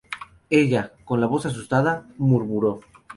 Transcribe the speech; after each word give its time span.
ella, 0.49 0.93
con 1.05 1.21
la 1.21 1.27
voz 1.27 1.45
asustada, 1.45 2.07
murmuró: 2.17 2.79